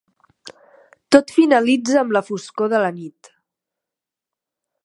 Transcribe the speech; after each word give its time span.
Tot 1.15 1.33
finalitza 1.35 1.99
amb 2.03 2.17
la 2.17 2.25
foscor 2.31 2.75
de 2.75 2.83
la 2.87 2.91
nit. 2.99 3.33